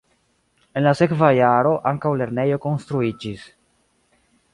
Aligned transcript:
En 0.79 0.83
la 0.85 0.93
sekva 1.01 1.29
jaro 1.39 1.73
ankaŭ 1.91 2.13
lernejo 2.21 2.57
konstruiĝis. 2.65 3.45